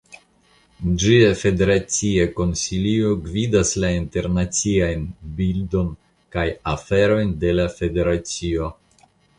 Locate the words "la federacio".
7.61-8.75